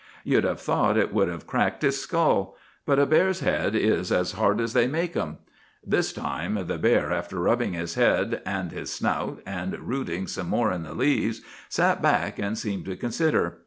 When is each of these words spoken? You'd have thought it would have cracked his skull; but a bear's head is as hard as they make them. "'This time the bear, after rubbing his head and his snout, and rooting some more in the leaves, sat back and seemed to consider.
You'd 0.23 0.45
have 0.45 0.59
thought 0.59 0.97
it 0.97 1.13
would 1.13 1.27
have 1.27 1.45
cracked 1.45 1.83
his 1.83 2.01
skull; 2.01 2.55
but 2.87 2.97
a 2.97 3.05
bear's 3.05 3.41
head 3.41 3.75
is 3.75 4.11
as 4.11 4.31
hard 4.31 4.59
as 4.59 4.73
they 4.73 4.87
make 4.87 5.13
them. 5.13 5.37
"'This 5.85 6.11
time 6.11 6.57
the 6.65 6.79
bear, 6.79 7.11
after 7.13 7.39
rubbing 7.39 7.73
his 7.73 7.93
head 7.93 8.41
and 8.43 8.71
his 8.71 8.91
snout, 8.91 9.43
and 9.45 9.77
rooting 9.77 10.25
some 10.25 10.49
more 10.49 10.71
in 10.71 10.81
the 10.81 10.95
leaves, 10.95 11.41
sat 11.69 12.01
back 12.01 12.39
and 12.39 12.57
seemed 12.57 12.85
to 12.85 12.95
consider. 12.95 13.59